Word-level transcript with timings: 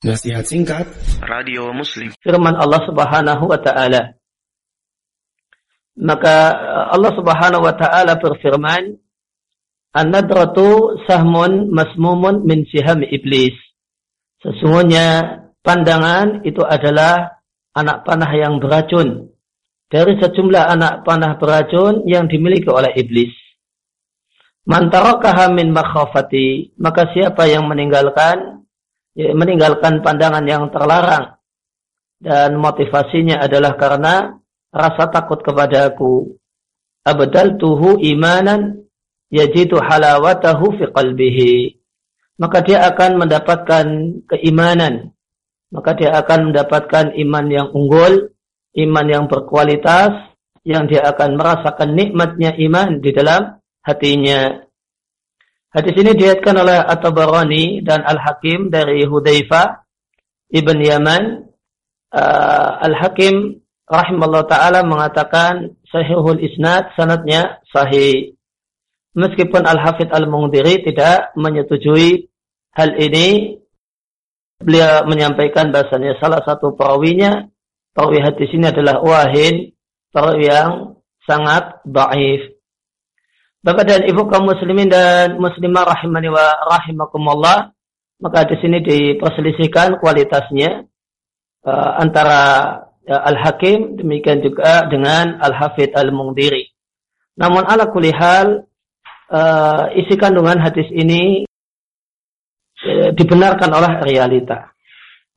Nasihat 0.00 0.48
singkat. 0.48 0.88
Radio 1.20 1.76
Muslim. 1.76 2.08
Firman 2.24 2.56
Allah 2.56 2.80
subhanahu 2.88 3.44
wa 3.44 3.60
ta'ala. 3.60 4.16
Maka 6.00 6.36
Allah 6.88 7.12
subhanahu 7.12 7.68
wa 7.68 7.76
ta'ala 7.76 8.16
berfirman 8.16 8.96
An-nadratu 9.92 11.02
sahmun 11.04 11.68
masmumun 11.68 12.48
min 12.48 12.64
siham 12.72 13.04
iblis. 13.04 13.52
Sesungguhnya 14.40 15.36
pandangan 15.60 16.48
itu 16.48 16.64
adalah 16.64 17.42
anak 17.76 18.06
panah 18.08 18.30
yang 18.32 18.56
beracun 18.56 19.34
dari 19.90 20.16
sejumlah 20.16 20.64
anak 20.78 21.04
panah 21.04 21.36
beracun 21.36 22.08
yang 22.08 22.30
dimiliki 22.30 22.70
oleh 22.70 22.94
iblis. 22.96 23.34
Mantarakaha 24.64 25.50
min 25.52 25.74
makhafati, 25.74 26.78
maka 26.78 27.10
siapa 27.10 27.50
yang 27.50 27.66
meninggalkan 27.66 28.59
meninggalkan 29.16 30.04
pandangan 30.04 30.44
yang 30.46 30.70
terlarang 30.70 31.40
dan 32.20 32.60
motivasinya 32.60 33.40
adalah 33.40 33.74
karena 33.80 34.36
rasa 34.68 35.08
takut 35.08 35.40
kepada 35.40 35.88
aku. 35.90 36.36
Abdal 37.00 37.56
tuhu 37.56 37.96
imanan 37.96 38.84
yajidu 39.32 39.80
halawatahu 39.80 40.76
fi 40.76 40.84
qalbihi. 40.92 41.54
Maka 42.40 42.60
dia 42.64 42.84
akan 42.88 43.24
mendapatkan 43.24 43.86
keimanan. 44.28 45.12
Maka 45.72 45.96
dia 45.96 46.12
akan 46.20 46.52
mendapatkan 46.52 47.14
iman 47.14 47.46
yang 47.48 47.68
unggul, 47.72 48.32
iman 48.76 49.06
yang 49.06 49.24
berkualitas, 49.28 50.12
yang 50.64 50.88
dia 50.90 51.04
akan 51.08 51.40
merasakan 51.40 51.96
nikmatnya 51.96 52.52
iman 52.68 53.00
di 53.00 53.10
dalam 53.16 53.60
hatinya. 53.80 54.60
Hadis 55.70 55.94
ini 56.02 56.18
diatkan 56.18 56.58
oleh 56.58 56.82
At-Tabarani 56.82 57.86
dan 57.86 58.02
Al-Hakim 58.02 58.74
dari 58.74 59.06
Hudayfa 59.06 59.86
Ibn 60.50 60.78
Yaman. 60.82 61.46
Uh, 62.10 62.90
Al-Hakim 62.90 63.62
rahimahullah 63.86 64.50
ta'ala 64.50 64.82
mengatakan 64.82 65.78
sahihul 65.86 66.42
isnad 66.42 66.90
sanatnya 66.98 67.62
sahih. 67.70 68.34
Meskipun 69.14 69.62
Al-Hafidh 69.62 70.10
Al-Mungdiri 70.10 70.82
tidak 70.86 71.38
menyetujui 71.38 72.26
hal 72.74 72.90
ini, 72.98 73.58
beliau 74.58 75.06
menyampaikan 75.06 75.70
bahasanya 75.70 76.18
salah 76.18 76.42
satu 76.42 76.74
perawinya, 76.74 77.46
perawi 77.94 78.18
hadis 78.18 78.50
ini 78.50 78.74
adalah 78.74 78.98
wahin, 79.02 79.70
perawi 80.10 80.50
yang 80.50 80.98
sangat 81.30 81.78
baif. 81.86 82.58
Bapak 83.60 83.84
dan 83.84 84.08
Ibu 84.08 84.24
kaum 84.32 84.48
muslimin 84.48 84.88
dan 84.88 85.36
muslimah 85.36 85.84
rahimani 85.84 86.32
wa 86.32 86.64
rahimakumullah, 86.64 87.76
maka 88.16 88.48
di 88.48 88.56
sini 88.56 88.80
diperselisihkan 88.80 90.00
kualitasnya 90.00 90.88
uh, 91.68 91.90
antara 92.00 92.40
uh, 93.04 93.20
Al-Hakim 93.20 94.00
demikian 94.00 94.40
juga 94.40 94.88
dengan 94.88 95.44
Al-Hafidh 95.44 95.92
Al-Mungdiri. 95.92 96.72
Namun 97.36 97.68
ala 97.68 97.92
kulihal 97.92 98.64
uh, 99.28 99.92
isi 99.92 100.16
kandungan 100.16 100.56
hadis 100.56 100.88
ini 100.88 101.44
uh, 102.80 103.12
dibenarkan 103.12 103.68
oleh 103.76 103.92
realita. 104.08 104.72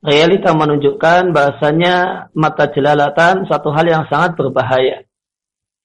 Realita 0.00 0.56
menunjukkan 0.56 1.28
bahasanya 1.28 2.28
mata 2.32 2.72
jelalatan 2.72 3.44
satu 3.52 3.68
hal 3.68 3.84
yang 3.84 4.08
sangat 4.08 4.32
berbahaya 4.32 5.04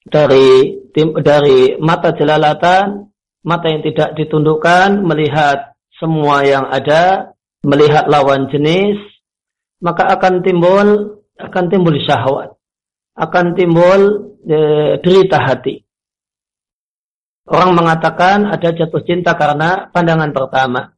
dari 0.04 0.80
dari 1.20 1.76
mata 1.76 2.16
jelalatan, 2.16 3.10
mata 3.44 3.66
yang 3.68 3.82
tidak 3.84 4.16
ditundukkan, 4.16 5.04
melihat 5.04 5.76
semua 6.00 6.40
yang 6.44 6.64
ada, 6.68 7.36
melihat 7.60 8.08
lawan 8.08 8.48
jenis, 8.48 8.96
maka 9.84 10.08
akan 10.16 10.40
timbul 10.40 11.20
akan 11.40 11.64
timbul 11.72 11.96
syahwat, 12.00 12.56
akan 13.16 13.56
timbul 13.56 14.00
e, 14.44 14.58
derita 15.00 15.40
hati. 15.40 15.80
Orang 17.50 17.74
mengatakan 17.74 18.46
ada 18.46 18.70
jatuh 18.70 19.02
cinta 19.02 19.34
karena 19.34 19.88
pandangan 19.90 20.30
pertama. 20.30 20.94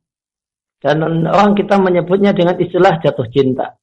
Dan 0.82 0.98
orang 1.31 1.54
kita 1.54 1.78
menyebutnya 1.78 2.34
dengan 2.34 2.59
istilah 2.59 2.98
jatuh 2.98 3.31
cinta. 3.31 3.78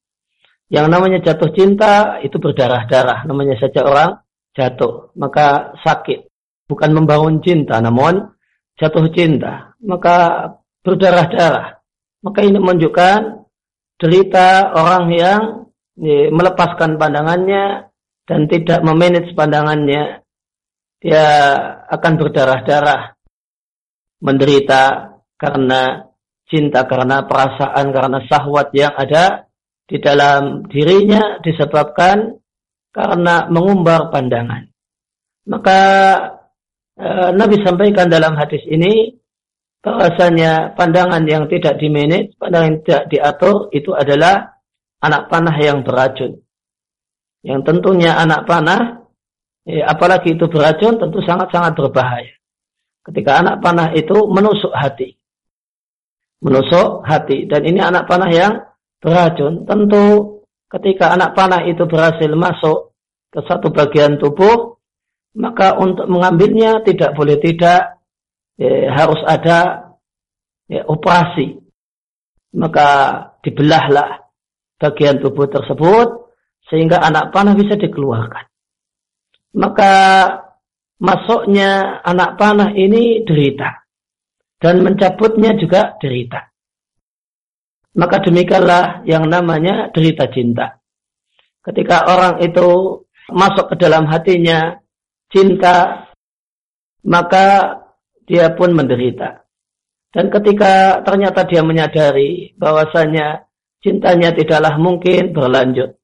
Yang 0.68 0.86
namanya 0.92 1.18
jatuh 1.24 1.50
cinta 1.56 2.20
itu 2.20 2.36
berdarah-darah. 2.36 3.24
Namanya 3.24 3.56
saja 3.56 3.82
orang 3.82 4.20
jatuh, 4.60 5.16
maka 5.16 5.72
sakit. 5.80 6.28
Bukan 6.68 6.92
membangun 6.92 7.40
cinta, 7.40 7.80
namun 7.80 8.28
jatuh 8.76 9.08
cinta. 9.16 9.72
Maka 9.80 10.46
berdarah-darah. 10.84 11.80
Maka 12.20 12.44
ini 12.44 12.60
menunjukkan 12.60 13.48
cerita 13.96 14.76
orang 14.76 15.04
yang 15.16 15.40
ya, 15.96 16.28
melepaskan 16.28 17.00
pandangannya 17.00 17.88
dan 18.28 18.40
tidak 18.52 18.84
memanage 18.84 19.32
pandangannya. 19.32 20.20
Dia 21.00 21.26
akan 21.88 22.12
berdarah-darah. 22.20 23.16
Menderita 24.20 25.16
karena 25.40 26.12
cinta, 26.44 26.84
karena 26.84 27.24
perasaan, 27.24 27.88
karena 27.88 28.20
sahwat 28.28 28.68
yang 28.76 28.92
ada 28.92 29.48
di 29.88 29.96
dalam 29.96 30.68
dirinya 30.68 31.40
disebabkan 31.40 32.36
karena 32.90 33.46
mengumbar 33.50 34.10
pandangan. 34.10 34.66
Maka 35.46 35.80
e, 36.94 37.08
Nabi 37.34 37.56
sampaikan 37.62 38.10
dalam 38.10 38.34
hadis 38.34 38.62
ini 38.66 39.14
bahwasanya 39.80 40.76
pandangan 40.76 41.24
yang 41.24 41.48
tidak 41.48 41.80
dimanage, 41.80 42.36
pandangan 42.36 42.66
yang 42.76 42.80
tidak 42.84 43.04
diatur 43.08 43.56
itu 43.72 43.90
adalah 43.96 44.60
anak 45.00 45.32
panah 45.32 45.56
yang 45.56 45.80
beracun. 45.80 46.36
Yang 47.40 47.60
tentunya 47.64 48.20
anak 48.20 48.44
panah, 48.44 49.08
eh, 49.64 49.80
apalagi 49.80 50.36
itu 50.36 50.44
beracun, 50.44 51.00
tentu 51.00 51.24
sangat-sangat 51.24 51.72
berbahaya. 51.72 52.36
Ketika 53.00 53.40
anak 53.40 53.64
panah 53.64 53.96
itu 53.96 54.28
menusuk 54.28 54.76
hati. 54.76 55.16
Menusuk 56.44 57.00
hati. 57.08 57.48
Dan 57.48 57.64
ini 57.64 57.80
anak 57.80 58.04
panah 58.04 58.28
yang 58.28 58.60
beracun. 59.00 59.64
Tentu 59.64 60.04
ketika 60.70 61.10
anak 61.12 61.34
panah 61.34 61.66
itu 61.66 61.82
berhasil 61.84 62.30
masuk 62.32 62.94
ke 63.30 63.40
satu 63.46 63.74
bagian 63.74 64.16
tubuh, 64.22 64.78
maka 65.38 65.78
untuk 65.78 66.06
mengambilnya 66.06 66.82
tidak 66.86 67.14
boleh 67.14 67.38
tidak 67.42 68.00
ya, 68.58 68.90
harus 68.94 69.20
ada 69.26 69.92
ya, 70.70 70.86
operasi. 70.86 71.58
Maka 72.50 72.88
dibelahlah 73.46 74.26
bagian 74.78 75.22
tubuh 75.22 75.46
tersebut 75.46 76.34
sehingga 76.66 76.98
anak 76.98 77.30
panah 77.30 77.54
bisa 77.54 77.78
dikeluarkan. 77.78 78.46
Maka 79.54 79.92
masuknya 80.98 82.02
anak 82.02 82.38
panah 82.38 82.74
ini 82.74 83.22
derita 83.22 83.86
dan 84.58 84.82
mencabutnya 84.82 85.54
juga 85.58 85.94
derita. 86.02 86.49
Maka 87.90 88.22
demikianlah 88.22 89.02
yang 89.02 89.26
namanya 89.26 89.90
derita 89.90 90.30
cinta. 90.30 90.78
Ketika 91.60 92.06
orang 92.06 92.38
itu 92.38 93.02
masuk 93.34 93.74
ke 93.74 93.76
dalam 93.82 94.06
hatinya 94.06 94.78
cinta, 95.26 96.06
maka 97.02 97.78
dia 98.24 98.54
pun 98.54 98.72
menderita. 98.78 99.42
Dan 100.10 100.30
ketika 100.30 101.02
ternyata 101.02 101.46
dia 101.46 101.62
menyadari 101.62 102.54
bahwasanya 102.58 103.46
cintanya 103.82 104.34
tidaklah 104.34 104.78
mungkin 104.78 105.34
berlanjut. 105.34 105.98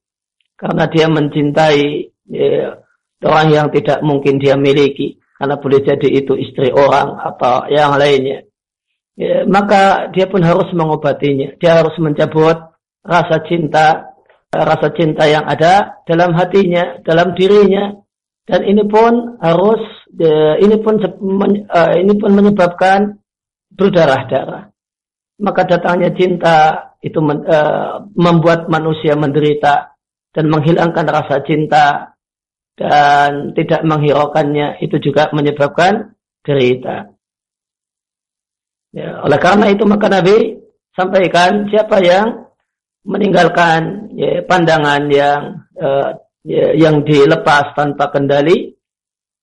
Karena 0.59 0.89
dia 0.91 1.07
mencintai 1.07 1.83
ya, 2.31 2.83
orang 3.23 3.47
yang 3.51 3.67
tidak 3.71 3.99
mungkin 4.03 4.39
dia 4.39 4.59
miliki. 4.59 5.19
Karena 5.37 5.55
boleh 5.59 5.85
jadi 5.85 6.07
itu 6.07 6.33
istri 6.33 6.73
orang 6.73 7.13
atau 7.21 7.69
yang 7.69 7.93
lainnya 7.95 8.46
ya, 9.17 9.43
maka 9.49 10.13
dia 10.13 10.29
pun 10.29 10.45
harus 10.45 10.69
mengobatinya. 10.71 11.57
Dia 11.57 11.81
harus 11.81 11.97
mencabut 11.97 12.55
rasa 13.01 13.41
cinta, 13.49 14.15
rasa 14.53 14.87
cinta 14.93 15.25
yang 15.25 15.43
ada 15.43 16.05
dalam 16.05 16.37
hatinya, 16.37 17.01
dalam 17.01 17.33
dirinya. 17.33 17.97
Dan 18.47 18.63
ini 18.63 18.87
pun 18.87 19.35
harus, 19.43 19.81
ya, 20.15 20.55
ini 20.61 20.79
pun 20.79 20.95
uh, 21.03 21.93
ini 21.99 22.13
pun 22.15 22.31
menyebabkan 22.31 23.19
berdarah-darah. 23.75 24.71
Maka 25.43 25.61
datangnya 25.67 26.15
cinta 26.15 26.55
itu 27.03 27.19
uh, 27.19 28.07
membuat 28.15 28.71
manusia 28.71 29.13
menderita 29.19 29.97
dan 30.31 30.45
menghilangkan 30.47 31.05
rasa 31.05 31.43
cinta 31.43 32.15
dan 32.77 33.57
tidak 33.57 33.81
menghiraukannya 33.81 34.77
itu 34.85 35.01
juga 35.01 35.33
menyebabkan 35.33 36.13
derita. 36.45 37.16
Ya, 38.95 39.19
oleh 39.21 39.39
karena 39.39 39.67
itu 39.71 39.83
maka 39.83 40.07
Nabi 40.07 40.57
sampaikan 40.95 41.67
siapa 41.67 41.99
yang 41.99 42.47
meninggalkan 43.03 44.11
ya, 44.15 44.43
pandangan 44.47 45.07
yang 45.11 45.41
uh, 45.79 46.17
ya, 46.43 46.73
yang 46.75 47.03
dilepas 47.03 47.75
tanpa 47.75 48.09
kendali 48.11 48.75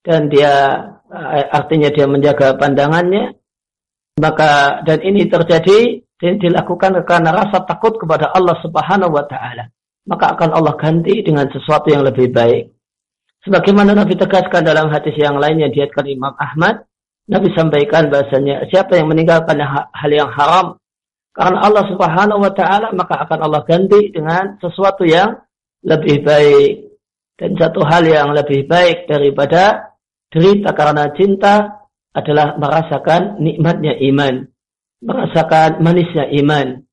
dan 0.05 0.29
dia 0.29 0.85
uh, 1.09 1.45
artinya 1.53 1.89
dia 1.93 2.09
menjaga 2.09 2.57
pandangannya 2.57 3.37
maka 4.19 4.83
dan 4.87 5.03
ini 5.03 5.27
terjadi 5.27 6.05
dan 6.23 6.39
dilakukan 6.39 7.03
karena 7.03 7.35
rasa 7.35 7.67
takut 7.67 7.99
kepada 7.99 8.31
Allah 8.31 8.55
Subhanahu 8.63 9.11
wa 9.11 9.27
taala, 9.27 9.69
maka 10.07 10.39
akan 10.39 10.55
Allah 10.55 10.75
ganti 10.79 11.21
dengan 11.27 11.51
sesuatu 11.51 11.91
yang 11.91 12.07
lebih 12.07 12.31
baik. 12.31 12.71
Sebagaimana 13.45 13.93
Nabi 13.93 14.15
tegaskan 14.17 14.65
dalam 14.65 14.89
hadis 14.89 15.13
yang 15.19 15.37
lainnya 15.37 15.69
diatkan 15.69 16.07
Imam 16.09 16.33
Ahmad, 16.39 16.87
Nabi 17.25 17.49
sampaikan 17.57 18.13
bahasanya 18.13 18.69
siapa 18.69 19.01
yang 19.01 19.09
meninggalkan 19.09 19.57
hal 19.93 20.11
yang 20.13 20.29
haram 20.29 20.77
karena 21.33 21.59
Allah 21.65 21.85
Subhanahu 21.89 22.41
wa 22.45 22.53
taala 22.53 22.93
maka 22.93 23.25
akan 23.25 23.49
Allah 23.49 23.65
ganti 23.65 24.13
dengan 24.13 24.61
sesuatu 24.61 25.03
yang 25.09 25.41
lebih 25.83 26.21
baik 26.21 26.95
dan 27.35 27.59
satu 27.59 27.83
hal 27.83 28.07
yang 28.07 28.31
lebih 28.31 28.69
baik 28.71 29.11
daripada 29.11 29.95
derita 30.31 30.71
karena 30.77 31.11
cinta 31.19 31.85
adalah 32.15 32.55
merasakan 32.55 33.43
nikmatnya 33.43 33.99
iman, 34.15 34.47
merasakan 35.03 35.83
manisnya 35.83 36.31
iman. 36.45 36.87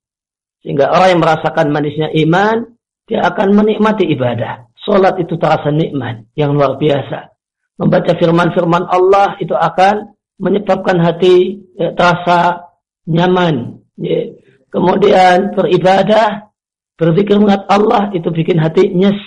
Sehingga 0.65 0.89
orang 0.89 1.17
yang 1.17 1.21
merasakan 1.21 1.67
manisnya 1.69 2.09
iman, 2.25 2.73
dia 3.05 3.21
akan 3.25 3.53
menikmati 3.53 4.09
ibadah. 4.09 4.65
Salat 4.81 5.21
itu 5.21 5.37
terasa 5.37 5.69
nikmat 5.69 6.25
yang 6.33 6.57
luar 6.57 6.81
biasa. 6.81 7.29
Membaca 7.77 8.13
firman-firman 8.17 8.89
Allah 8.89 9.37
itu 9.37 9.53
akan 9.53 10.17
menyebabkan 10.41 10.97
hati 10.97 11.61
ya, 11.77 11.93
terasa 11.93 12.73
nyaman. 13.05 13.85
Ya. 14.01 14.33
Kemudian 14.73 15.53
beribadah, 15.53 16.49
berzikir 16.97 17.37
mengat 17.37 17.69
Allah 17.69 18.09
itu 18.17 18.27
bikin 18.33 18.57
hati 18.57 18.89
nyes, 18.89 19.19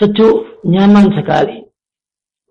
sejuk, 0.00 0.64
nyaman 0.66 1.14
sekali. 1.14 1.62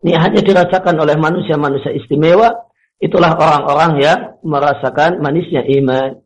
Ini 0.05 0.13
hanya 0.21 0.41
dirasakan 0.45 1.01
oleh 1.01 1.17
manusia-manusia 1.17 1.89
istimewa. 1.91 2.53
Itulah 3.01 3.35
orang-orang 3.35 3.91
yang 3.99 4.19
merasakan 4.45 5.19
manisnya 5.19 5.65
iman. 5.81 6.21